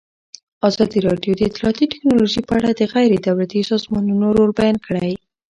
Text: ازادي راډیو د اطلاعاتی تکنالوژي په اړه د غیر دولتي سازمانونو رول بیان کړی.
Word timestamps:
ازادي 0.69 0.99
راډیو 1.07 1.33
د 1.35 1.41
اطلاعاتی 1.49 1.85
تکنالوژي 1.93 2.41
په 2.45 2.53
اړه 2.57 2.69
د 2.73 2.81
غیر 2.93 3.11
دولتي 3.27 3.59
سازمانونو 3.71 4.27
رول 4.37 4.51
بیان 4.59 4.77
کړی. 4.85 5.13